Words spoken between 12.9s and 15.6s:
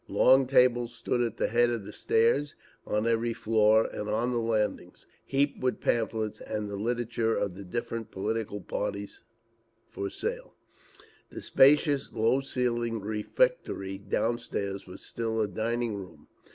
refectory downstairs was still a